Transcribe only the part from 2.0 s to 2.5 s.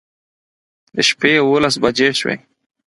شوې